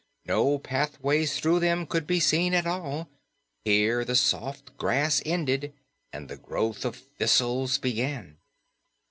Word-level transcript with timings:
No 0.25 0.57
pathways 0.57 1.35
through 1.37 1.59
them 1.59 1.85
could 1.85 2.07
be 2.07 2.19
seen 2.19 2.55
at 2.55 2.65
all; 2.65 3.07
here 3.63 4.03
the 4.03 4.15
soft 4.15 4.75
grass 4.75 5.21
ended 5.27 5.75
and 6.11 6.27
the 6.27 6.37
growth 6.37 6.85
of 6.85 6.95
thistles 7.19 7.77
began. 7.77 8.39